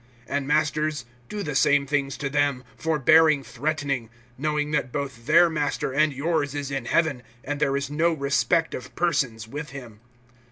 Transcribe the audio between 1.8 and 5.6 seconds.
things to them, forbearing threatening; knowing that both their